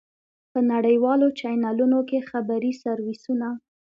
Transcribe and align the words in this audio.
په 0.51 0.59
نړیوالو 0.71 1.27
چېنلونو 1.39 1.99
کې 2.09 2.27
خبري 2.29 2.71
سرویسونه. 2.83 3.47